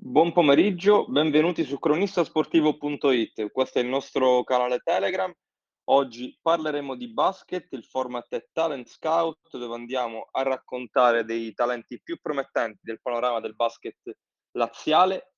[0.00, 3.50] Buon pomeriggio, benvenuti su cronistasportivo.it.
[3.50, 5.30] Questo è il nostro canale Telegram.
[5.90, 12.00] Oggi parleremo di basket, il format è Talent Scout, dove andiamo a raccontare dei talenti
[12.00, 14.16] più promettenti del panorama del basket
[14.52, 15.32] laziale.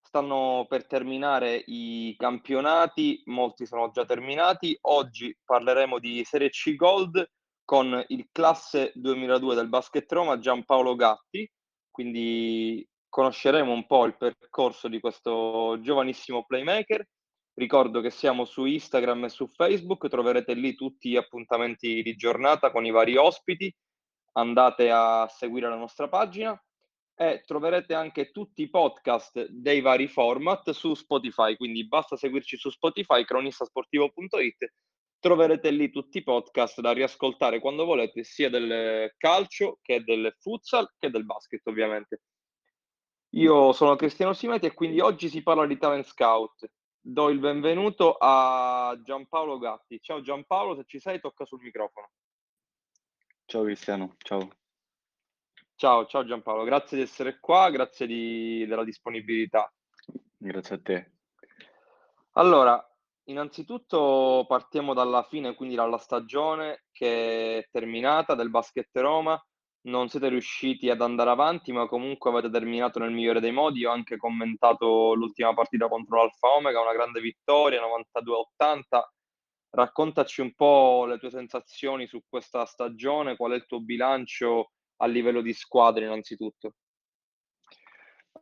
[0.00, 4.78] Stanno per terminare i campionati, molti sono già terminati.
[4.82, 7.28] Oggi parleremo di Serie C Gold
[7.64, 11.50] con il classe 2002 del Basket Roma Giampaolo Gatti,
[11.90, 17.06] quindi conosceremo un po' il percorso di questo giovanissimo playmaker.
[17.54, 22.70] Ricordo che siamo su Instagram e su Facebook, troverete lì tutti gli appuntamenti di giornata
[22.70, 23.74] con i vari ospiti.
[24.32, 26.60] Andate a seguire la nostra pagina
[27.20, 32.70] e troverete anche tutti i podcast dei vari format su Spotify, quindi basta seguirci su
[32.70, 34.72] Spotify, cronistasportivo.it,
[35.18, 40.88] troverete lì tutti i podcast da riascoltare quando volete, sia del calcio che del futsal
[40.96, 42.20] che del basket ovviamente.
[43.32, 46.70] Io sono Cristiano Simeti e quindi oggi si parla di Talent Scout.
[46.98, 50.00] Do il benvenuto a Giampaolo Gatti.
[50.00, 52.08] Ciao Giampaolo, se ci sei tocca sul microfono.
[53.44, 54.48] Ciao Cristiano, ciao.
[55.74, 59.70] Ciao, ciao Giampaolo, grazie di essere qua, grazie di, della disponibilità.
[60.36, 61.12] Grazie a te.
[62.32, 62.82] Allora,
[63.24, 69.40] innanzitutto partiamo dalla fine, quindi dalla stagione che è terminata del Basket Roma
[69.82, 73.84] non siete riusciti ad andare avanti, ma comunque avete terminato nel migliore dei modi.
[73.84, 79.00] Ho anche commentato l'ultima partita contro l'Alfa Omega, una grande vittoria, 92-80.
[79.70, 85.06] Raccontaci un po' le tue sensazioni su questa stagione, qual è il tuo bilancio a
[85.06, 86.74] livello di squadre innanzitutto.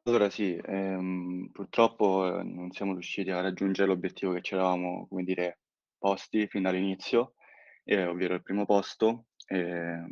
[0.05, 5.25] Allora sì, ehm, purtroppo eh, non siamo riusciti a raggiungere l'obiettivo che ci eravamo, come
[5.25, 5.59] dire,
[5.99, 7.35] posti fin dall'inizio,
[7.83, 9.27] eh, ovvero il primo posto.
[9.49, 10.05] Eh,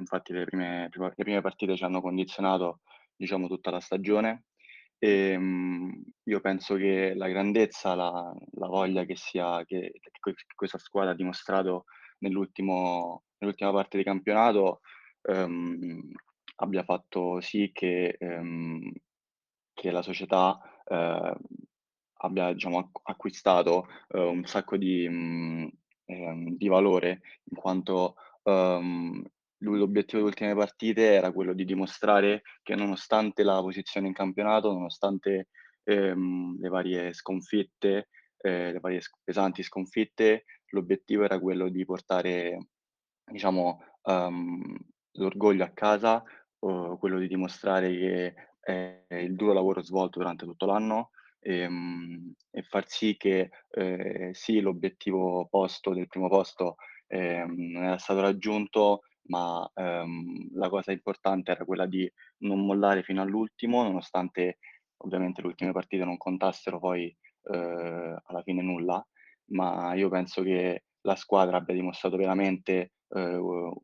[0.00, 2.80] infatti le prime, le prime partite ci hanno condizionato
[3.16, 4.44] diciamo, tutta la stagione.
[4.98, 10.78] E, ehm, io penso che la grandezza, la, la voglia che, sia, che, che, questa
[10.78, 11.84] squadra ha dimostrato
[12.18, 13.18] nell'ultima
[13.72, 14.80] parte di campionato
[15.22, 16.12] ehm,
[16.56, 18.92] abbia fatto sì che, ehm,
[19.72, 21.34] che la società eh,
[22.22, 25.70] abbia diciamo, acquistato eh, un sacco di, mh,
[26.12, 29.22] mm, di, valore in quanto um,
[29.60, 34.72] lui l'obiettivo delle ultime partite era quello di dimostrare che nonostante la posizione in campionato,
[34.72, 35.48] nonostante
[35.84, 42.68] ehm, le varie sconfitte, eh, le varie pesanti sconfitte, l'obiettivo era quello di portare,
[43.24, 44.62] diciamo, um,
[45.12, 46.22] l'orgoglio a casa,
[46.60, 52.32] uh, quello di dimostrare che è il duro lavoro svolto durante tutto l'anno e, um,
[52.50, 56.76] e far sì che eh, sì, l'obiettivo posto del primo posto
[57.08, 59.00] eh, non era stato raggiunto,
[59.30, 64.58] ma ehm, la cosa importante era quella di non mollare fino all'ultimo, nonostante
[64.98, 69.04] ovviamente le ultime partite non contassero poi eh, alla fine nulla,
[69.52, 73.36] ma io penso che la squadra abbia dimostrato veramente eh,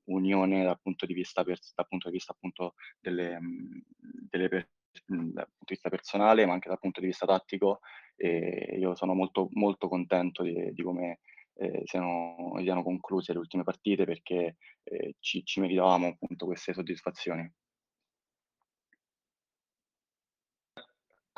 [0.04, 3.38] unione dal punto di vista, per, dal punto di vista appunto delle,
[4.28, 4.68] delle per,
[5.06, 7.80] dal punto di vista personale, ma anche dal punto di vista tattico
[8.16, 11.20] e io sono molto, molto contento di, di come
[11.58, 17.50] eh, siano, siano concluse le ultime partite perché eh, ci, ci meritavamo appunto queste soddisfazioni.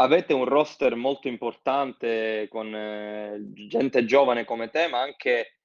[0.01, 5.59] Avete un roster molto importante con eh, gente giovane come te, ma anche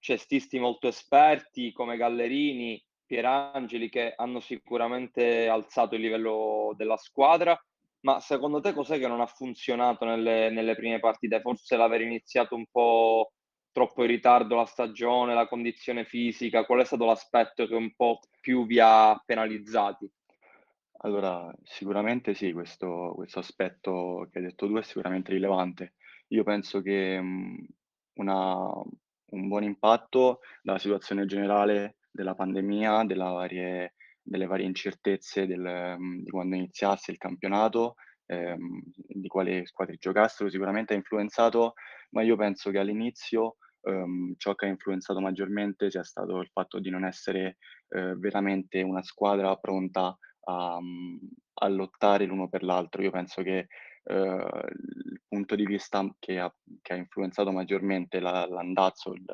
[0.00, 7.56] cestisti molto esperti come Gallerini, Pierangeli, che hanno sicuramente alzato il livello della squadra.
[8.00, 11.40] Ma secondo te cos'è che non ha funzionato nelle, nelle prime partite?
[11.40, 13.32] Forse l'aver iniziato un po'
[13.72, 16.64] troppo in ritardo la stagione, la condizione fisica?
[16.64, 20.10] Qual è stato l'aspetto che un po' più vi ha penalizzati?
[21.02, 25.94] Allora, sicuramente sì, questo, questo aspetto che hai detto tu è sicuramente rilevante.
[26.28, 27.18] Io penso che
[28.14, 28.72] una,
[29.30, 36.56] un buon impatto dalla situazione generale della pandemia, varie, delle varie incertezze del, di quando
[36.56, 37.94] iniziasse il campionato,
[38.30, 41.74] ehm, di quale squadre giocassero, sicuramente ha influenzato,
[42.10, 46.78] ma io penso che all'inizio ehm, ciò che ha influenzato maggiormente sia stato il fatto
[46.78, 47.56] di non essere
[47.88, 50.78] eh, veramente una squadra pronta a,
[51.54, 53.02] a, lottare l'uno per l'altro.
[53.02, 53.66] Io penso che
[54.04, 59.24] eh, il punto di vista che ha, che ha influenzato maggiormente la, l'andazzo il,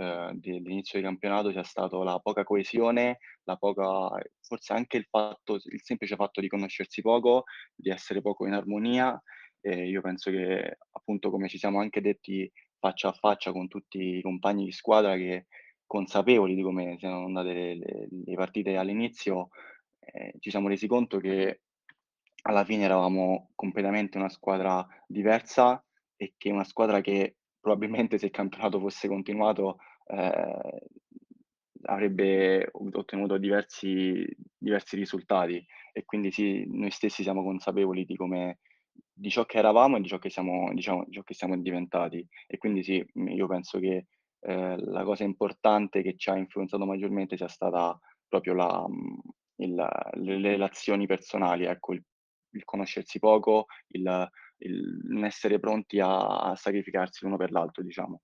[0.00, 4.08] eh, dell'inizio di campionato sia stato la poca coesione, la poca,
[4.40, 7.44] forse anche il fatto, il semplice fatto di conoscersi poco,
[7.74, 9.20] di essere poco in armonia.
[9.60, 14.16] E io penso che appunto come ci siamo anche detti faccia a faccia con tutti
[14.16, 15.48] i compagni di squadra che
[15.84, 19.48] consapevoli di come siano andate le, le, le partite all'inizio,
[20.00, 21.60] eh, ci siamo resi conto che
[22.44, 25.84] alla fine eravamo completamente una squadra diversa
[26.16, 29.76] e che una squadra che probabilmente se il campionato fosse continuato,
[30.10, 30.78] ehm,
[31.84, 34.26] avrebbe ot ottenuto diversi
[34.56, 35.64] diversi risultati.
[35.92, 38.58] E quindi sì, noi stessi siamo consapevoli di come
[39.12, 42.26] di ciò che eravamo e di ciò che siamo diciamo, di ciò che siamo diventati.
[42.46, 44.06] E quindi sì, mhmm, io penso che,
[44.40, 47.98] ehm, la cosa importante che ci ha influenzato maggiormente sia stata
[48.28, 49.18] proprio la mhmm,
[49.56, 52.02] il le le relazioni personali, ecco, il
[52.52, 54.28] il conoscersi poco, il
[54.62, 58.20] il non essere pronti a a sacrificarsi l'uno per l'altro, diciamo.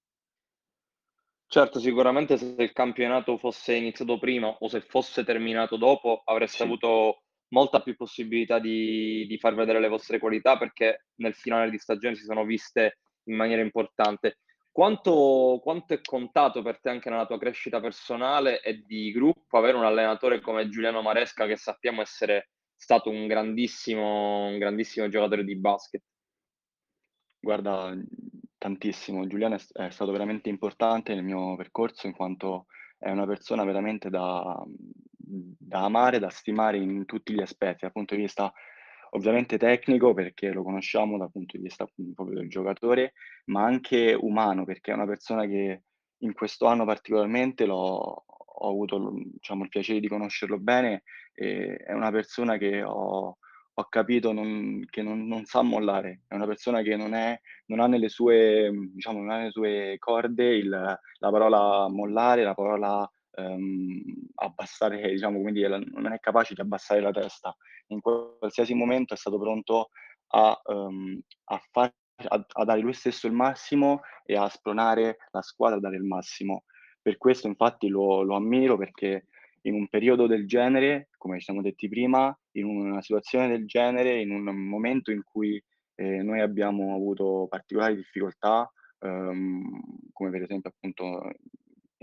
[1.51, 6.65] Certo, sicuramente se il campionato fosse iniziato prima o se fosse terminato dopo, avreste Sì.
[6.65, 11.79] avuto molta più possibilità di di far vedere le vostre qualità, perché nel finale di
[11.79, 12.99] stagione si sono viste
[13.29, 14.39] in maniera importante.
[14.73, 19.77] Quanto quanto è contato per te, anche nella tua crescita personale e di gruppo, avere
[19.77, 25.57] un allenatore come Giuliano Maresca, che sappiamo essere stato un grandissimo un grandissimo giocatore di
[25.57, 26.03] basket?
[27.45, 28.07] Guarda, mhmm,
[28.58, 29.26] tantissimo.
[29.26, 32.67] Giuliano è è stato veramente importante nel mio percorso, in quanto
[32.99, 37.93] è una persona veramente da mhmm, da amare, da stimare in tutti gli aspetti, dal
[37.93, 38.53] punto di vista
[39.11, 43.12] ovviamente tecnico, perché lo conosciamo dal punto di vista, appunto, proprio del giocatore,
[43.47, 45.82] ma anche umano, perché è una persona che
[46.20, 48.25] in questo anno particolarmente l'ho
[48.59, 51.02] ho avuto l diciamo il piacere di conoscerlo bene,
[51.35, 53.37] e è una persona che ho
[53.78, 56.23] ho capito non che non non sa mollare.
[56.28, 59.96] È una persona che non è non ha nelle sue diciamo, non ha nelle sue
[59.99, 64.02] corde il la parola mollare, la parola, ehm,
[64.37, 67.55] abbassare diciamo, la non è capace di abbassare la testa.
[67.88, 69.90] In qualsiasi momento è stato pronto
[70.28, 71.93] a uhm, a far
[72.28, 76.05] a a dare lui stesso il massimo e a spronare la squadra a dare il
[76.05, 76.64] massimo.
[77.02, 79.26] Per questo infatti lo lo ammiro perché
[79.67, 84.21] in un periodo del genere, come ci siamo detti prima, in una situazione del genere,
[84.21, 85.63] in un momento in cui,
[85.97, 88.71] ehm, noi abbiamo avuto particolari difficoltà,
[89.01, 89.81] uhm,
[90.13, 91.31] come per esempio appunto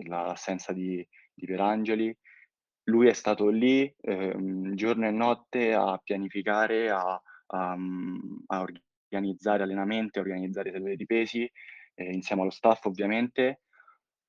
[0.06, 1.06] l'assenza di
[1.36, 2.16] di Pierangeli,
[2.86, 7.78] lui è stato lì, ehm, giorno e notte a pianificare, a a
[8.48, 8.62] a
[9.10, 11.50] organizzare allenamenti, a organizzare sedute di pesi,
[11.96, 13.62] ehm, insieme allo staff ovviamente,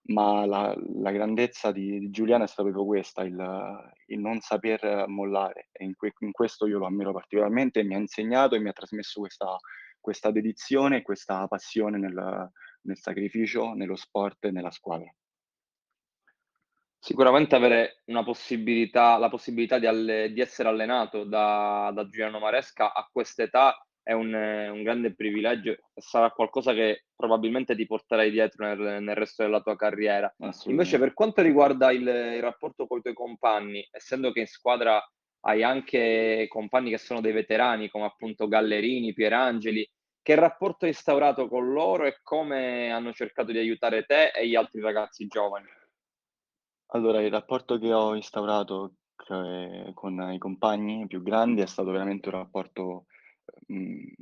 [0.06, 5.06] ma la la grandezza di di Giuliano è stata proprio questa, il il non saper
[5.08, 8.68] mollare e in que in questo io lo ammiro particolarmente mi ha insegnato e mi
[8.68, 9.56] ha trasmesso questa
[10.00, 12.50] questa dedizione e questa passione nel
[12.84, 15.12] nel sacrificio, nello sport e nella squadra.
[16.98, 23.08] Sicuramente avere possibilità la possibilità di alle di essere allenato da da Giuliano Maresca a
[23.10, 29.16] quest'età è un un grande privilegio sarà qualcosa che probabilmente ti porterai dietro nel nel
[29.16, 30.32] resto della tua carriera.
[30.66, 35.02] Invece per quanto riguarda il il rapporto coi tuoi compagni, essendo che in squadra
[35.46, 39.90] hai anche compagni che sono dei veterani come appunto Gallerini, Pierangeli,
[40.22, 44.54] che rapporto hai instaurato con loro e come hanno cercato di aiutare te e gli
[44.54, 45.66] altri ragazzi giovani?
[46.92, 52.28] Allora, il rapporto che ho instaurato c con i compagni più grandi è stato veramente
[52.28, 53.06] un rapporto,
[53.68, 54.12] mhmm,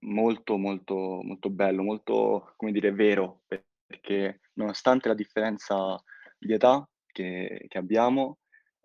[0.00, 6.02] molto, molto, molto bello, molto, come dire, vero, pe perché nonostante la differenza
[6.38, 8.38] di età che che abbiamo,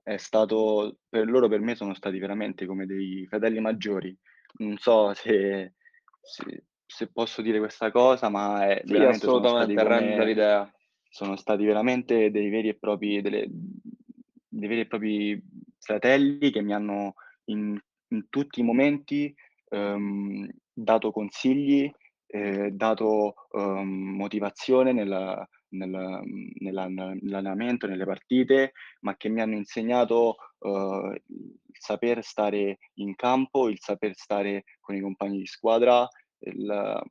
[0.03, 4.15] è stato per loro per me sono stati veramente come dei fratelli maggiori.
[4.57, 5.75] Non so se
[6.21, 10.69] se se posso dire questa cosa, ma è Sì, veramente sono stati assolutamente, rende l'idea.
[11.09, 15.41] sono stati veramente dei veri e propri delle dei veri e propri
[15.79, 17.13] fratelli che mi hanno
[17.45, 17.79] in
[18.11, 19.31] in tutti i momenti,
[19.69, 21.89] uhm, dato consigli,
[22.27, 29.55] ehm, dato, uhm, motivazione nel nel mhmm, nell'an nell'allenamento, nelle partite, ma che mi hanno
[29.55, 36.07] insegnato, uhm, il saper stare in campo, il saper stare con i compagni di squadra,
[36.39, 37.01] il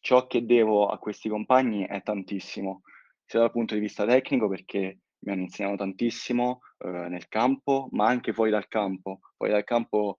[0.00, 2.82] ciò che devo a questi compagni è tantissimo,
[3.26, 8.06] sia dal punto di vista tecnico perché mi hanno insegnato tantissimo, uhm, nel campo, ma
[8.06, 9.20] anche fuori dal campo.
[9.36, 10.18] Fuori dal campo,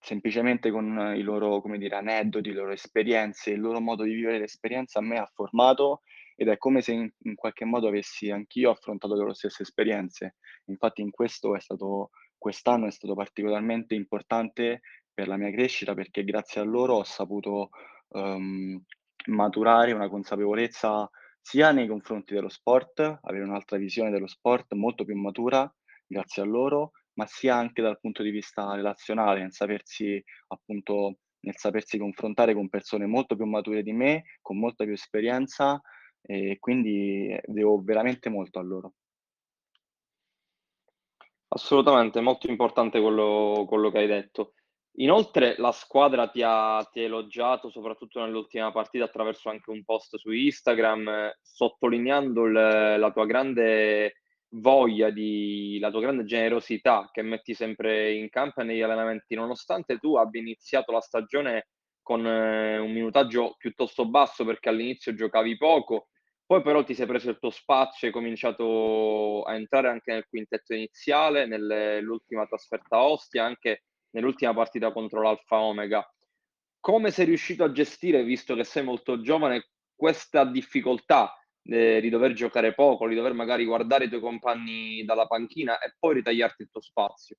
[0.00, 4.38] semplicemente con i loro, come dire, aneddoti, le loro esperienze, il loro modo di vivere
[4.38, 6.02] l'esperienza a me ha formato
[6.36, 10.36] ed è come se in in qualche modo avessi anch'io affrontato le loro stesse esperienze.
[10.66, 16.22] Infatti in questo è stato quest'anno è stato particolarmente importante per la mia crescita, perché
[16.24, 17.70] grazie a loro ho saputo,
[18.10, 18.80] uhm,
[19.26, 25.16] maturare una consapevolezza sia nei confronti dello sport, avere un'altra visione dello sport molto più
[25.16, 25.70] matura
[26.06, 31.56] grazie a loro, ma sia anche dal punto di vista relazionale, nel sapersi appunto nel
[31.56, 35.80] sapersi confrontare con persone molto più mature di me, con molta più esperienza
[36.22, 38.92] e quindi, ehm, devo veramente molto a loro.
[41.48, 44.52] Assolutamente, molto importante quello quello che hai detto.
[44.98, 50.16] Inoltre la squadra ti ha ti ha elogiato, soprattutto nell'ultima partita, attraverso anche un post
[50.16, 54.14] su Instagram, sottolineando il la tua grande
[54.50, 59.98] voglia di la tua grande generosità che metti sempre in campo e negli allenamenti, nonostante
[59.98, 61.68] tu abbia iniziato la stagione
[62.02, 66.08] con un minutaggio piuttosto basso, perché all'inizio giocavi poco,
[66.46, 70.72] poi però ti sei preso il tuo spazio, hai cominciato a entrare anche nel quintetto
[70.72, 76.02] iniziale, nell'ultima trasferta a Ostia, anche nell'ultima partita contro l'Alfa Omega.
[76.80, 81.37] Come sei riuscito a gestire, visto che sei molto giovane, questa difficoltà
[81.68, 85.94] eh, di dover giocare poco, di dover magari guardare i tuoi compagni dalla panchina e
[85.98, 87.36] poi ritagliarti il tuo spazio?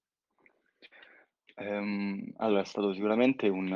[1.55, 3.69] Ehm, allora è stato sicuramente un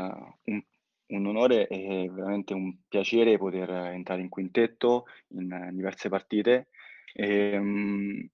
[0.46, 0.62] un
[1.06, 6.70] un onore e veramente un piacere poter entrare in quintetto in diverse partite.
[7.14, 8.28] Ehm,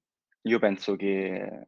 [0.43, 1.67] io penso che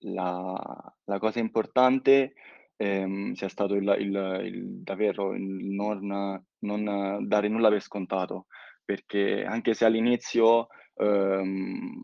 [0.00, 2.32] la la cosa importante,
[2.76, 8.46] ehm, sia stato il il il davvero il non non dare nulla per scontato,
[8.88, 12.02] perché anche se all'inizio, ehm,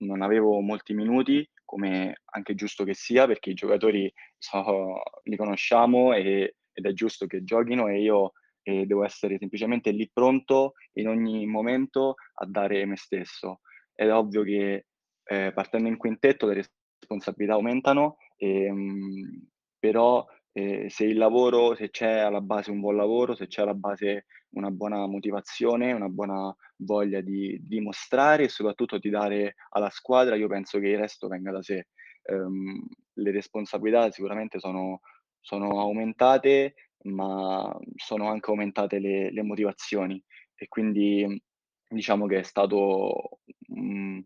[0.00, 6.12] non avevo molti minuti, come anche giusto che sia, perché i giocatori so li conosciamo
[6.12, 8.32] e ed è giusto che giochino e io,
[8.64, 13.60] ehm, devo essere semplicemente lì pronto in ogni momento a dare me stesso.
[13.94, 14.86] È ovvio che,
[15.24, 16.64] ehm, partendo in quintetto le
[17.00, 19.46] responsabilità aumentano, ehm,
[19.78, 23.74] però, ehm, se il lavoro se c'è alla base un buon lavoro, se c'è alla
[23.74, 30.36] base una buona motivazione, una buona voglia di dimostrare e soprattutto di dare alla squadra,
[30.36, 31.88] io penso che il resto venga da sé.
[32.24, 35.00] Ehm, le responsabilità sicuramente sono
[35.40, 40.22] sono aumentate, ma sono anche aumentate le le motivazioni
[40.56, 41.40] e quindi
[41.88, 44.24] diciamo che è stato, mhmm,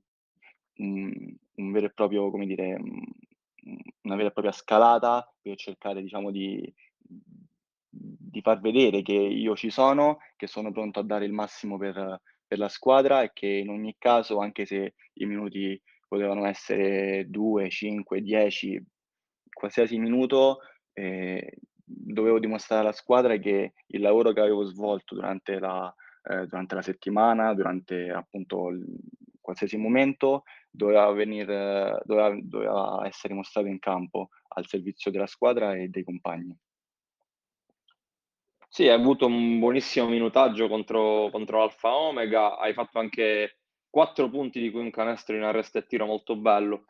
[0.79, 2.79] un un vero e proprio come dire,
[4.03, 6.73] una vera e propria scalata per cercare diciamo di
[7.91, 12.21] di far vedere che io ci sono, che sono pronto a dare il massimo per
[12.49, 17.69] per la squadra e che in ogni caso, anche se i minuti potevano essere 2,
[17.69, 18.83] 5, 10,
[19.53, 20.61] qualsiasi minuto,
[20.95, 21.41] ehm,
[21.85, 25.95] dovevo dimostrare alla squadra che il lavoro che avevo svolto durante la
[26.31, 28.71] ehm, durante la settimana, durante appunto
[29.49, 31.47] qualsiasi momento, doveva venir
[32.05, 36.55] doveva doveva essere mostrato in campo al servizio della squadra e dei compagni.
[38.69, 44.61] Sì, hai avuto un buonissimo minutaggio contro contro l'Alfa Omega, hai fatto anche 4 punti,
[44.61, 46.85] di cui un canestro in arresto e tiro molto bello.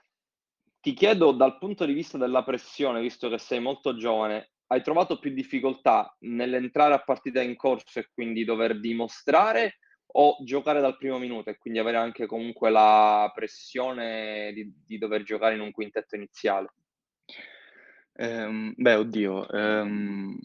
[0.80, 5.20] Ti chiedo dal punto di vista della pressione, visto che sei molto giovane, hai trovato
[5.20, 9.78] più difficoltà nell'entrare a partita in corso e quindi dover dimostrare
[10.12, 15.22] o giocare dal primo minuto e quindi avere anche comunque la pressione di di dover
[15.22, 16.72] giocare in un quintetto iniziale?
[18.16, 20.38] Ehm, beh oddio, ehm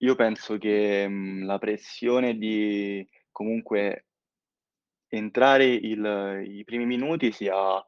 [0.00, 4.04] io penso che, mhmm, la pressione di comunque
[5.08, 7.82] entrare il i primi minuti sia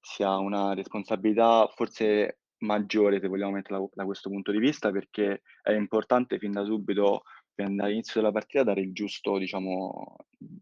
[0.00, 5.72] sia una responsabilità forse maggiore, se vogliamo metterla da questo punto di vista, perché è
[5.72, 7.22] importante fin da subito,
[7.64, 10.16] fin dall'inizio della partita, dare il giusto diciamo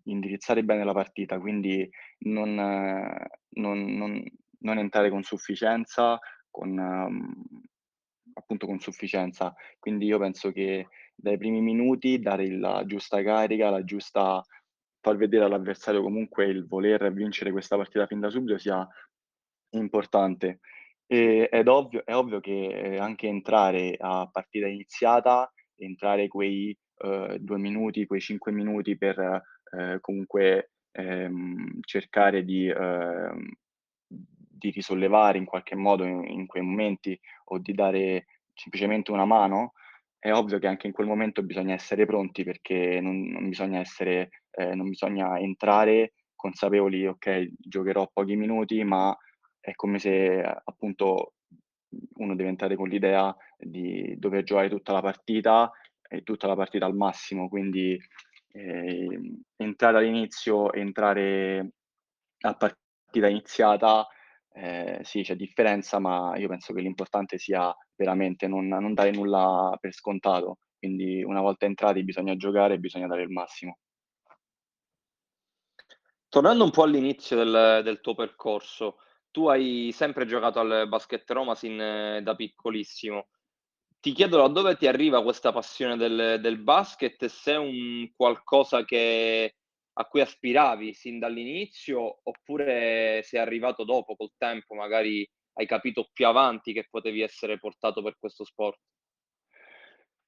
[0.04, 1.88] indirizzare bene la partita, quindi
[2.20, 4.24] non non non
[4.60, 6.18] non entrare con sufficienza,
[6.50, 7.32] con mhmm,
[8.34, 9.54] appunto con sufficienza.
[9.78, 14.42] Quindi io penso che dai primi minuti dare la giusta carica, la giusta
[15.00, 18.86] far vedere all'avversario comunque il voler vincere questa partita fin da subito sia
[19.70, 20.60] importante.
[21.06, 27.58] Ehm, ed ovvio è ovvio che anche entrare a partita iniziata, entrare quei, uhm, 2
[27.58, 29.18] minuti, quei 5 minuti per,
[29.72, 33.48] ehm, comunque, ehm, cercare di uhm,
[34.58, 39.72] di risollevare in qualche modo in in quei momenti o di dare semplicemente una mano,
[40.18, 44.30] è ovvio che anche in quel momento bisogna essere pronti perché non non bisogna essere
[44.52, 49.14] ehm, non bisogna entrare consapevoli: "Okay, giocherò pochi minuti", ma
[49.60, 51.34] è come se appunto
[52.18, 55.70] uno deve entrare con l'idea di dover giocare tutta la partita
[56.08, 57.48] e tutta la partita al massimo.
[57.48, 57.98] Quindi,
[58.52, 61.70] ehm, entrare all'inizio, entrare
[62.40, 64.06] a partita iniziata,
[64.52, 69.76] ehm, sì c'è differenza, ma io penso che l'importante sia veramente non non dare nulla
[69.80, 70.58] per scontato.
[70.78, 73.78] Quindi una volta entrati bisogna giocare e bisogna dare il massimo.
[76.28, 78.98] Tornando un po' all'inizio del del tuo percorso,
[79.30, 81.76] tu hai sempre giocato al Basket Roma sin
[82.22, 83.28] da piccolissimo.
[84.06, 88.84] Ti chiedo da dove ti arriva questa passione del del basket se è un qualcosa
[88.84, 89.56] che
[89.94, 96.08] a cui aspiravi sin dall'inizio, oppure se è arrivato dopo col tempo, magari hai capito
[96.12, 98.78] più avanti che potevi essere portato per questo sport?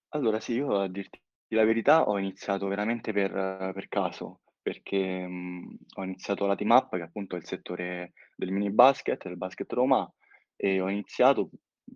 [0.09, 5.77] Allora sì, io a dirti la verità ho iniziato veramente per per caso, perché, mhmm,
[5.99, 9.73] ho iniziato la Team Up, che appunto è il settore del mini basket, del basket
[9.73, 10.13] Roma,
[10.57, 11.51] e ho iniziato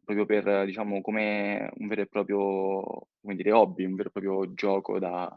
[0.05, 2.83] proprio per, diciamo, come un vero e proprio,
[3.21, 5.29] come dire, hobby, un vero e proprio gioco da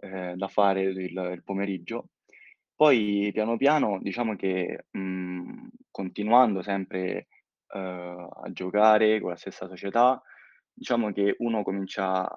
[0.00, 2.08] ehm, da fare il il pomeriggio.
[2.74, 7.26] Poi piano piano diciamo che, mhmm, continuando sempre,
[7.74, 10.22] uhm, a giocare con la stessa società,
[10.72, 12.28] diciamo che uno comincia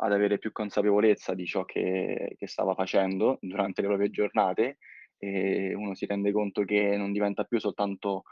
[0.00, 4.78] ad avere più consapevolezza di ciò che che stava facendo durante le proprie giornate,
[5.18, 8.22] e uno si rende conto che non diventa più soltanto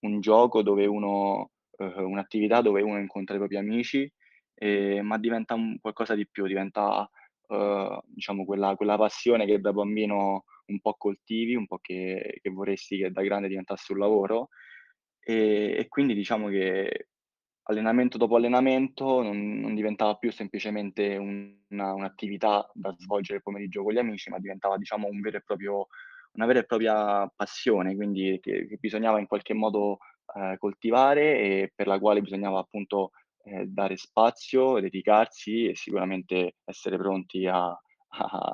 [0.00, 4.10] un gioco dove uno uhm, un'attività dove uno incontra i propri amici,
[4.54, 7.08] ehm, ma diventa un qualcosa di più, diventa,
[7.48, 12.50] uhm, diciamo quella quella passione che da bambino un po' coltivi, un po' che che
[12.50, 14.48] vorresti che da grande diventasse un lavoro.
[15.20, 17.08] Ehm, e quindi diciamo che
[17.68, 23.82] allenamento dopo allenamento non non diventava più semplicemente un una un'attività da svolgere il pomeriggio
[23.82, 25.88] con gli amici, ma diventava diciamo un vero e proprio
[26.34, 29.98] una vera e propria passione, quindi che che bisognava in qualche modo,
[30.34, 33.10] ehm, coltivare e per la quale bisognava appunto,
[33.44, 37.68] ehm, dare spazio, dedicarsi e sicuramente essere pronti a
[38.18, 38.52] a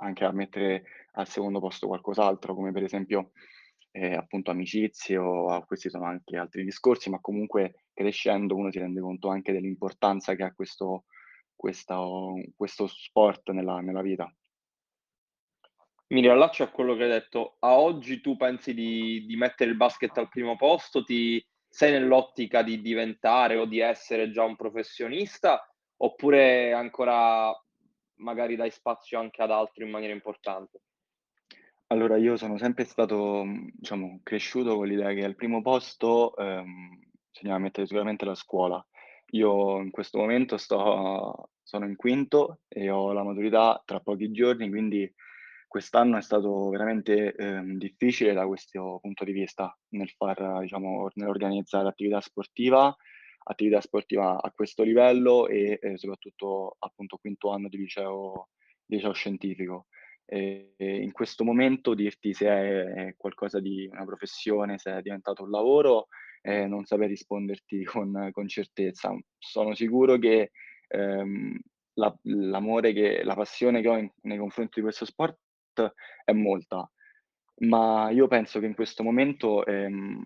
[0.00, 3.30] anche a mettere al secondo posto qualcos'altro, come per esempio,
[3.92, 8.78] ehm, appunto amicizie o a questi sono anche altri discorsi, ma comunque crescendo uno si
[8.78, 11.04] rende conto anche dell'importanza che ha questo
[11.56, 14.32] questo questo sport nella nella vita.
[16.10, 17.56] Mi riallaccio a quello che hai detto.
[17.60, 21.04] A oggi tu pensi di di mettere il basket al primo posto?
[21.04, 27.52] Ti sei nell'ottica di diventare o di essere già un professionista, oppure ancora
[28.20, 30.80] magari dai spazio anche ad altro in maniera importante?
[31.88, 37.00] Allora io sono sempre stato, mhmm, diciamo cresciuto con l'idea che al primo posto, ehm,
[37.30, 38.84] bisognava mettere sicuramente la scuola.
[39.32, 44.70] Io in questo momento sto sono in quinto e ho la maturità tra pochi giorni,
[44.70, 45.10] quindi
[45.68, 51.88] quest'anno è stato veramente, ehm, difficile da questo punto di vista, nel far diciamo nell'organizzare
[51.88, 52.94] attività sportiva
[53.50, 58.48] attività sportiva a questo livello e, ehm, soprattutto appunto quinto anno di liceo
[58.86, 59.86] liceo scientifico.
[60.26, 65.42] Ehm, in questo momento dirti se è è qualcosa di una professione, se è diventato
[65.44, 66.08] un lavoro,
[66.42, 69.16] ehm, non saprei risponderti con con certezza.
[69.38, 70.50] Sono sicuro che,
[70.88, 71.58] ehm,
[71.94, 75.38] la l'amore che la passione che ho in nei confronti di questo sport
[76.24, 76.90] è molta,
[77.60, 80.22] ma io penso che in questo momento, ehm,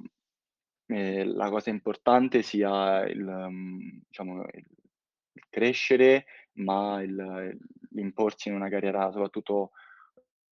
[0.87, 4.67] ehm, la cosa importante sia il mhmm, diciamo il
[5.51, 7.57] crescere, ma il
[7.95, 9.73] l'imporsi in una carriera soprattutto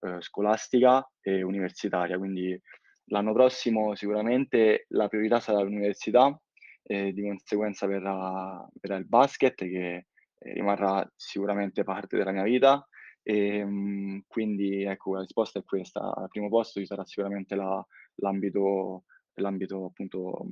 [0.00, 2.18] uhm, scolastica e universitaria.
[2.18, 2.58] Quindi
[3.06, 6.38] l'anno prossimo sicuramente la priorità sarà l'università
[6.82, 10.06] e di conseguenza verrà verrà il basket che,
[10.38, 12.86] ehm, rimarrà sicuramente parte della mia vita.
[13.26, 17.84] Ehm, quindi ecco la risposta è questa: al primo posto ci sarà sicuramente la
[18.16, 19.04] l'ambito
[19.34, 20.46] l'ambito appunto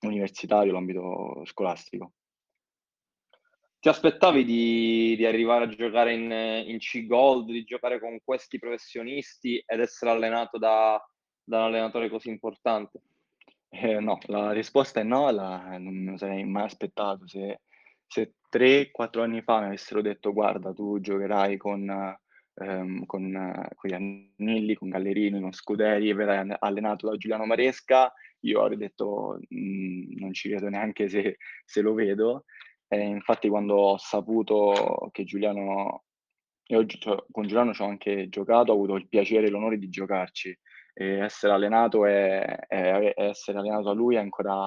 [0.00, 2.12] universitario, l'ambito scolastico.
[3.82, 6.30] Ti aspettavi di di arrivare a giocare in
[6.66, 10.98] in C-Gold, di giocare con questi professionisti ed essere allenato da
[11.46, 13.02] da un allenatore così importante?
[13.72, 17.26] Eh no, la risposta è no, la non me lo sarei mai aspettato.
[17.26, 17.60] Se
[18.06, 21.88] se 3, 4 anni fa mi avessero detto: "Guarda, tu giocherai con
[22.56, 23.32] ehm, con
[23.74, 28.60] con gli Agnelli, con Gallerini, con Scuderi e verrai alle allenato da Giuliano Maresca", io
[28.62, 32.44] avrei detto: "Mhmm, non ci credo neanche se se lo vedo".
[32.88, 36.04] E infatti quando ho saputo che Giuliano
[36.66, 40.56] e c'ho con Giuliano c'ho anche giocato, ho avuto il piacere e l'onore di giocarci.
[40.94, 44.66] E essere allenato è essere allenato da lui è ancora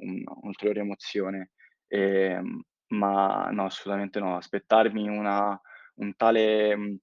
[0.00, 1.50] un un'ulteriore emozione.
[1.88, 4.36] Ehm, ma no, assolutamente no.
[4.36, 5.58] Aspettarmi una
[5.96, 6.96] un tale, mhmm,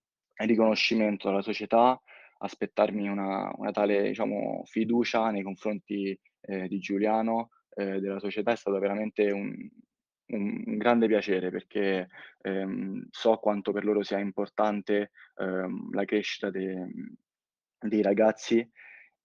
[0.46, 2.00] riconoscimento dalla società,
[2.40, 8.56] aspettarmi una una tale, diciamo, fiducia nei confronti, ehm, di Giuliano, ehm, della società è
[8.58, 9.56] stato veramente un
[10.26, 12.08] un grande piacere perché,
[12.42, 17.14] ehm, so quanto per loro sia importante, ehm, la crescita de mhmm,
[17.88, 18.58] dei ragazzi,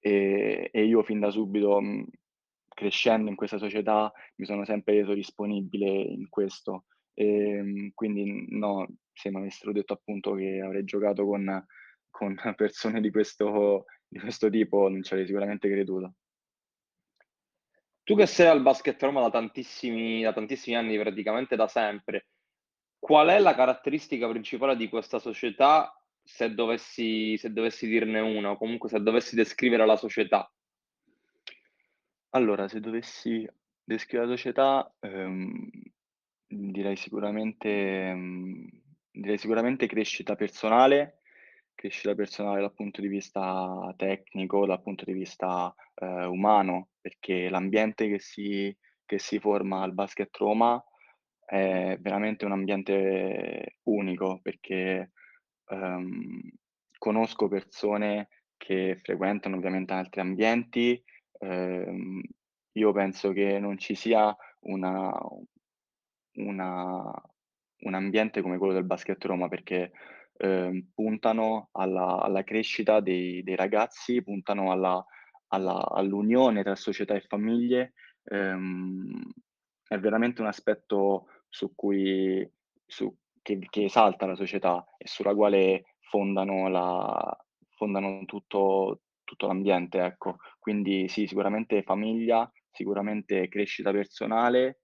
[0.01, 2.05] ehm, e io fin da subito, mhmm,
[2.79, 6.85] crescendo in questa società, mi sono sempre reso disponibile in questo.
[7.15, 11.67] Ehm, quindi no, se m'avessero detto appunto che avrei giocato con
[12.11, 16.15] con persone di questo di questo tipo, non ci avrei sicuramente creduto.
[18.05, 22.29] Tu che sei al Basket Roma da tantissimi da tantissimi anni, praticamente da sempre,
[22.99, 28.57] qual è la caratteristica principale di questa società, se dovessi se dovessi dirne una, o
[28.57, 30.51] comunque se dovessi descrivere la società?
[32.35, 33.49] Allora, se dovessi
[33.83, 35.67] descrivere la società, ehm,
[36.47, 38.69] direi sicuramente mhmm,
[39.11, 41.21] direi sicuramente crescita personale,
[41.75, 48.09] crescita personale dal punto di vista tecnico, dal punto di vista, ehm, umano, perché l'ambiente
[48.09, 50.83] che si che si forma al Basket Roma
[51.47, 55.13] è veramente un ambiente unico, perché,
[55.71, 56.41] ehm,
[56.99, 61.03] conosco persone che frequentano ovviamente altri ambienti
[61.41, 62.21] Ehm,
[62.73, 65.13] io penso che non ci sia una
[66.37, 67.13] una
[67.81, 69.93] un ambiente come quello del Basket Roma perché,
[70.37, 75.05] ehm, puntano alla alla crescita dei dei ragazzi, puntano alla
[75.49, 77.95] alla all'unione tra società e famiglie.
[78.25, 79.21] Ehm,
[79.89, 82.49] è veramente un aspetto su cui
[82.87, 87.37] su che che esalta la società e sulla quale fondano la
[87.77, 90.37] fondano tutto tutto l'ambiente, ecco.
[90.59, 94.81] Quindi sì, sicuramente famiglia, sicuramente crescita personale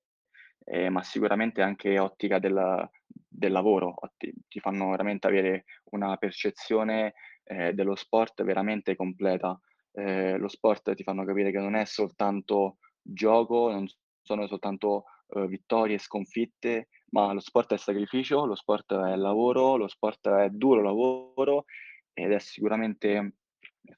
[0.64, 2.88] ehm, ma sicuramente anche ottica del
[3.36, 9.58] del lavoro, otti ti fanno veramente avere una percezione, ehm, dello sport veramente completa.
[9.92, 13.86] Ehm, lo sport ti fanno capire che non è soltanto gioco, non
[14.22, 19.76] sono soltanto, uhm, vittorie e sconfitte, ma lo sport è sacrificio, lo sport è lavoro,
[19.76, 21.64] lo sport è duro lavoro
[22.12, 23.34] ed è sicuramente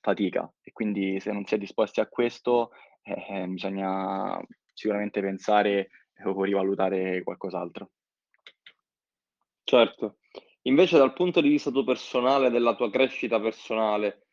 [0.01, 0.51] fatica.
[0.62, 2.70] E quindi se non si è disposti a questo,
[3.03, 4.40] eh, eh, bisogna
[4.72, 5.90] sicuramente pensare
[6.25, 7.90] o rivalutare qualcos'altro.
[9.64, 10.18] Certo.
[10.62, 14.27] Invece dal punto di vista tuo personale, della tua crescita personale,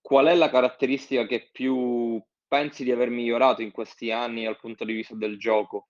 [0.00, 4.84] qual è la caratteristica che più pensi di aver migliorato in questi anni dal punto
[4.84, 5.88] di vista del gioco?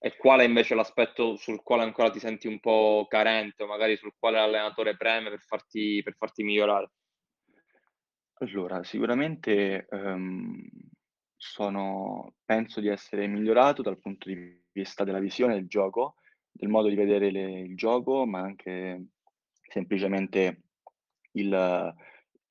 [0.00, 3.96] E qual è invece l'aspetto sul quale ancora ti senti un po' carente o magari
[3.96, 6.90] sul quale l'allenatore preme per farti per farti migliorare?
[8.40, 10.60] Allora, sicuramente, ehm,
[11.36, 16.16] sono penso di essere migliorato dal punto di vista della visione del gioco,
[16.50, 19.06] del modo di vedere le il gioco, ma anche
[19.68, 20.62] semplicemente
[21.32, 21.94] il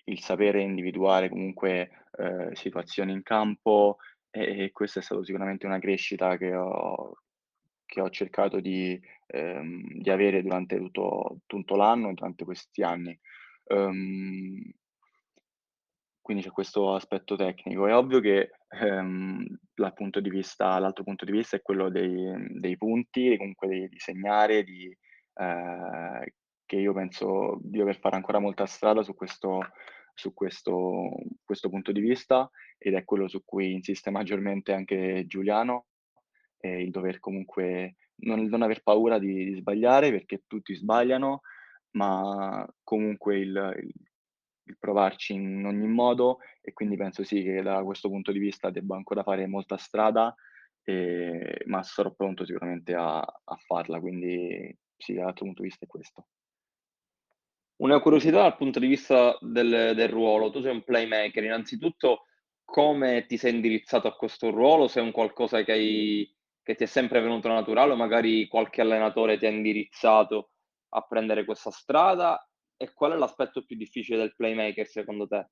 [0.09, 3.97] il sapere individuare comunque, ehm, situazioni in campo
[4.29, 7.17] e e questa è stato sicuramente una crescita che ho
[7.85, 13.17] che ho cercato di ehm, di avere durante tutto tutto l'anno durante questi anni.
[13.69, 14.71] Uhm
[16.27, 17.87] quindi c'è questo aspetto tecnico.
[17.87, 18.49] È ovvio che,
[18.81, 19.45] ehm,
[19.93, 24.63] punto vista l'altro punto di vista è quello dei dei punti, comunque di di segnare,
[24.65, 24.93] di
[25.35, 26.21] ehm,
[26.65, 29.59] che io penso di dover fare ancora molta strada su questo
[30.13, 31.11] su questo
[31.45, 35.85] questo punto di vista, ed è quello su cui insiste maggiormente anche Giuliano,
[36.59, 41.39] e il dover comunque non non aver paura di di sbagliare, perché tutti sbagliano,
[41.91, 43.93] ma comunque il il
[44.67, 48.69] il provarci in ogni modo e quindi penso sì che da questo punto di vista
[48.69, 50.33] debba ancora fare molta strada,
[50.83, 55.87] ehm, ma sarò pronto sicuramente a a farla, quindi sì, dall'altro punto di vista è
[55.87, 56.27] questo.
[57.79, 60.49] Una curiosità dal punto di vista del del ruolo.
[60.51, 62.23] Tu sei un playmaker, innanzitutto
[62.63, 64.87] come ti sei indirizzato a questo ruolo?
[64.87, 68.81] Se è un qualcosa che hai che ti è sempre venuto naturale o magari qualche
[68.81, 70.51] allenatore ti ha indirizzato
[70.89, 72.41] a prendere questa strada?
[72.77, 75.47] E qual è l'aspetto più difficile del playmaker secondo te?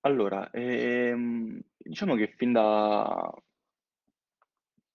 [0.00, 3.32] Allora, ehm, diciamo che fin da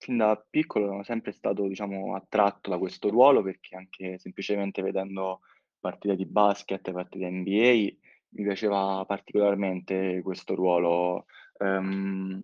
[0.01, 5.41] Fin da piccolo ero sempre stato, diciamo, attratto da questo ruolo, perché anche semplicemente vedendo
[5.77, 7.97] partite di basket, partite NBA,
[8.29, 11.25] mi piaceva particolarmente questo ruolo.
[11.57, 12.41] Ehm,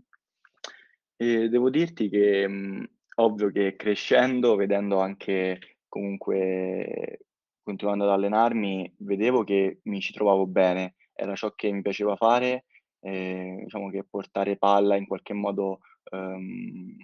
[1.15, 2.83] e devo dirti che, mhmm,
[3.15, 7.19] ovvio che crescendo, vedendo anche comunque
[7.65, 12.65] continuando ad allenarmi, vedevo che mi ci trovavo bene, era ciò che mi piaceva fare,
[13.01, 15.79] ehm, diciamo che portare palla in qualche modo,
[16.11, 16.97] ehm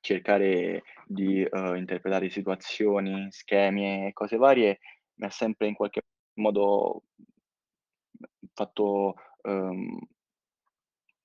[0.00, 4.78] cercare di, uhm, interpretare situazioni, schemi e cose varie,
[5.16, 6.02] mi ha sempre in qualche
[6.34, 9.98] modo, mhmm, fatto, uhm,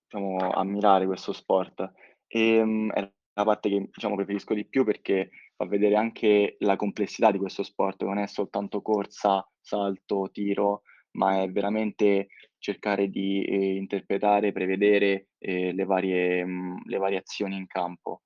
[0.08, 1.92] diciamo ammirare questo sport.
[2.28, 3.02] Ehm, è
[3.34, 5.30] la parte che, diciamo, preferisco di più perché
[5.64, 11.42] fa vedere anche la complessità di questo sport, non è soltanto corsa, salto, tiro, ma
[11.42, 17.68] è veramente cercare di, ehm, interpretare, prevedere, ehm, le varie mhmm, le varie azioni in
[17.68, 18.22] campo.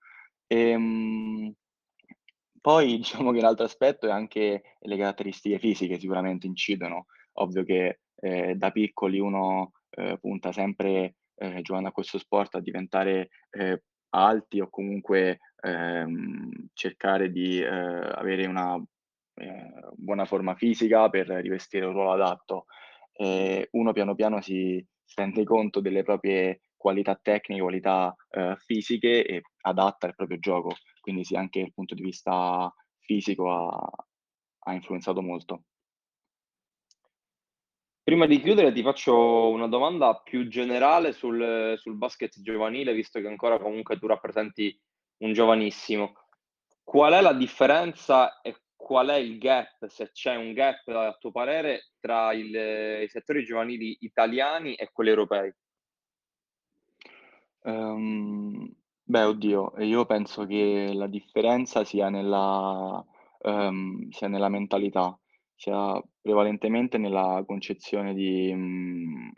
[0.48, 1.54] Ehm,
[2.62, 7.06] poi diciamo che l'altro aspetto è anche le caratteristiche fisiche sicuramente incidono.
[7.34, 12.60] Ovvio che, ehm, da piccoli uno, ehm, punta sempre, ehm, giocando a questo sport a
[12.62, 13.78] diventare, ehm,
[14.10, 18.76] alti o comunque, ehm, cercare di, ehm, avere una,
[19.36, 22.66] ehm, buona forma fisica per rivestire un ruolo adatto.
[23.14, 29.26] Ehm, uno piano piano si si rende conto delle proprie qualità tecniche, qualità eh, fisiche
[29.26, 30.76] e adatta al proprio gioco.
[31.00, 33.90] Quindi sì, anche dal punto di vista fisico ha,
[34.66, 35.64] ha influenzato molto.
[38.08, 43.28] Prima di chiudere ti faccio una domanda più generale sul, sul basket giovanile, visto che
[43.28, 44.74] ancora comunque tu rappresenti
[45.24, 46.14] un giovanissimo.
[46.86, 51.32] Qual è la differenza e qual è il gap, se c'è un gap a tuo
[51.32, 55.54] parere, tra il, i settori giovanili italiani e quelli europei?
[57.64, 63.06] Um, beh, oddio, io penso che la differenza sia nella,
[63.40, 65.20] um, sia nella mentalità,
[65.58, 69.32] sia prevalentemente nella concezione di, mhmm,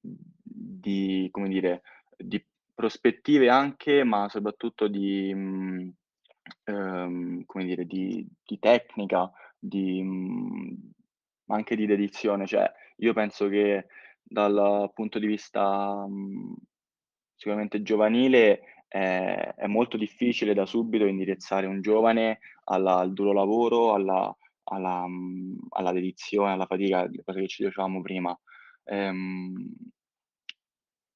[0.00, 1.82] di come dire,
[2.16, 2.42] di
[2.74, 5.92] prospettive anche, ma soprattutto di mhmm,
[6.64, 10.90] ehm, come dire, di di tecnica, di mhmm,
[11.48, 12.46] anche di dedizione.
[12.46, 13.86] Cioè, io penso che
[14.22, 16.06] dal punto di vista,
[17.34, 23.94] sicuramente giovanile, è è molto difficile da subito indirizzare un giovane alla al duro lavoro,
[23.94, 28.38] alla alla mhmm, alla dedizione, alla fatica, le cose che ci dicevamo prima.
[28.84, 29.74] Ehm,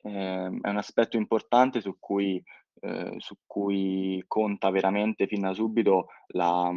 [0.03, 2.43] ehm, è un aspetto importante su cui
[2.81, 6.71] ehm, su cui conta veramente fin da subito la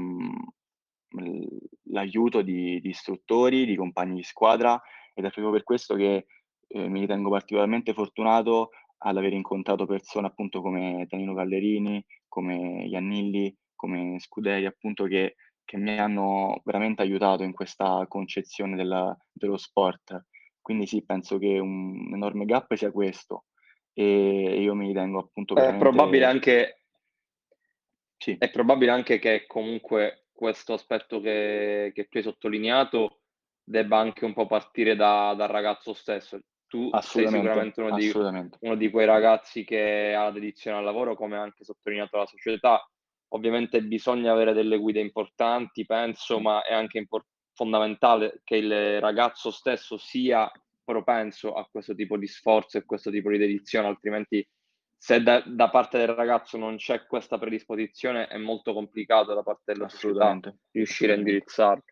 [1.12, 1.48] l
[1.92, 4.80] l'aiuto di di istruttori, di compagni di squadra
[5.14, 6.26] ed è proprio per questo che,
[6.68, 13.56] ehm, mi ritengo particolarmente fortunato ad aver incontrato persone appunto come Danilo Gallerini, come Iannilli,
[13.76, 15.36] come Scuderi appunto che
[15.70, 20.26] che mi hanno veramente aiutato in questa concezione del dello sport.
[20.60, 23.46] Quindi sì, penso che un enorme gap sia questo.
[23.94, 26.86] E io mi ritengo appunto È probabile anche
[28.18, 33.20] sì, è probabile anche che comunque questo aspetto che che tu hai sottolineato
[33.64, 36.40] debba anche un po' partire da dal ragazzo stesso.
[36.66, 38.12] Tu sei sicuramente uno di
[38.62, 42.84] uno di quei ragazzi che ha dedizione al lavoro, come ha anche sottolineato la società.
[43.30, 49.52] Ovviamente bisogna avere delle guide importanti, penso, ma è anche impor fondamentale che il ragazzo
[49.52, 50.50] stesso sia
[50.84, 54.48] propenso a questo tipo di sforzo e questo tipo di dedizione, altrimenti
[54.98, 59.74] se da da parte del ragazzo non c'è questa predisposizione, è molto complicato da parte
[59.74, 60.40] della società
[60.72, 61.84] riuscire a indirizzarlo.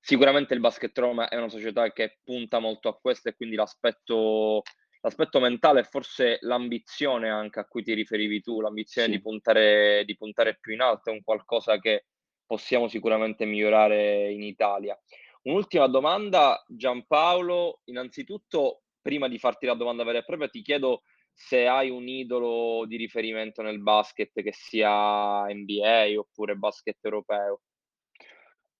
[0.00, 4.62] Sicuramente il Basket Roma è una società che punta molto a questo e quindi l'aspetto
[5.04, 9.20] l'aspetto mentale e forse l'ambizione anche a cui ti riferivi tu, l'ambizione di Sì.
[9.20, 12.06] puntare di puntare più in alto è un qualcosa che
[12.46, 14.98] possiamo sicuramente migliorare in Italia.
[15.42, 21.02] Un'ultima domanda, Giampaolo, innanzitutto prima di farti la domanda vera e propria, ti chiedo
[21.34, 27.60] se hai un idolo di riferimento nel basket, che sia NBA oppure basket europeo.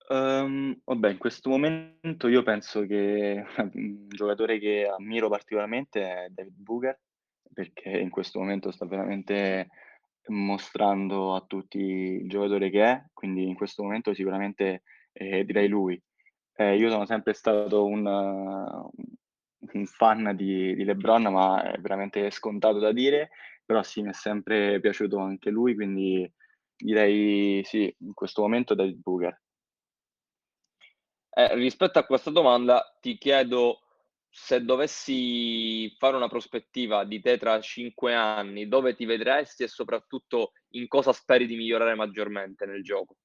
[0.06, 3.42] Uhm, vabbè, in questo momento io penso che
[3.74, 7.00] un giocatore che ammiro particolarmente è David Booker,
[7.52, 9.68] perché in questo momento sta veramente
[10.28, 16.00] mostrando a tutti il giocatore che è, quindi in questo momento sicuramente, ehm, direi lui.
[16.56, 18.06] Ehm, io sono sempre stato un
[19.72, 23.30] un fan di di LeBron, ma è veramente scontato da dire,
[23.64, 26.30] però sì, mi è sempre piaciuto anche lui, quindi
[26.76, 29.40] direi sì, in questo momento David Booker.
[31.36, 33.80] Eh, rispetto a questa domanda ti chiedo
[34.30, 40.52] se dovessi fare una prospettiva di te tra 5 anni, dove ti vedresti e soprattutto
[40.70, 43.16] in cosa speri di migliorare maggiormente nel gioco?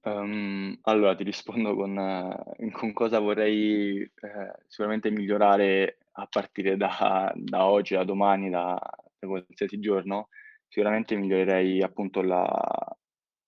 [0.00, 7.32] Uhm, allora ti rispondo con eh, con cosa vorrei, ehm, sicuramente migliorare a partire da
[7.34, 8.78] da oggi, da domani, da
[9.18, 10.28] da qualsiasi giorno.
[10.66, 12.96] Sicuramente migliorerei appunto la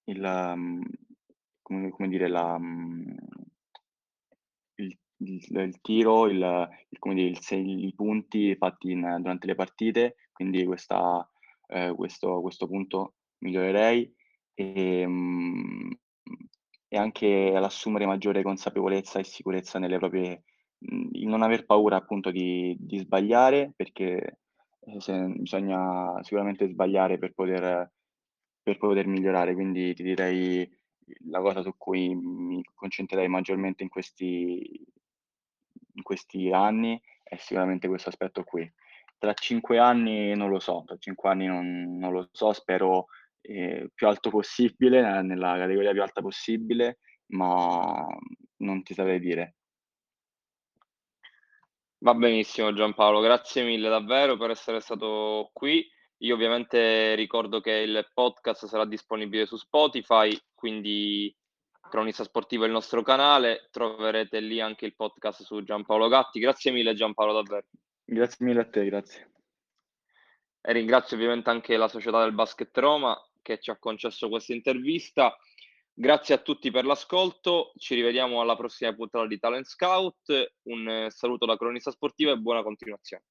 [0.05, 0.83] il mhmm,
[1.71, 3.15] come come dire, la mhmm,
[4.77, 6.39] il il il tiro, il
[6.89, 7.39] il come dire, il
[7.87, 11.29] i punti fatti in durante le partite, quindi questa
[11.69, 14.13] ehm, questo questo punto migliorerei.
[14.55, 15.89] Ehm,
[16.93, 20.43] e anche l'assumere maggiore consapevolezza e sicurezza nelle proprie
[20.79, 24.39] mhmm, il non aver paura appunto di di sbagliare, perché,
[24.81, 27.93] ehm, se bisogna sicuramente sbagliare per poter
[28.63, 29.55] per poter migliorare.
[29.55, 30.69] Quindi ti direi
[31.29, 34.85] la cosa su cui mi concentrerei maggiormente in questi
[35.95, 38.71] in questi anni è sicuramente questo aspetto qui.
[39.19, 43.07] Tra 5 anni non lo so, tra 5 anni non non lo so, spero,
[43.43, 48.07] ehm, più alto possibile, nella categoria più alta possibile, ma
[48.59, 49.57] non ti saprei dire.
[52.03, 55.87] Va benissimo Giampaolo, grazie mille davvero per essere stato qui.
[56.23, 61.35] Io ovviamente ricordo che il podcast sarà disponibile su Spotify, quindi
[61.89, 66.39] Cronista Sportivo è il nostro canale, troverete lì anche il podcast su Giampaolo Gatti.
[66.39, 67.67] Grazie mille Giampaolo davvero.
[68.05, 69.33] Grazie mille a te, grazie.
[70.61, 75.35] E ringrazio ovviamente anche la società del Basket Roma che ci ha concesso questa intervista.
[75.95, 81.47] Grazie a tutti per l'ascolto, ci rivediamo alla prossima puntata di Talent Scout, un saluto
[81.47, 83.25] da cronista sportivo e buona continuazione.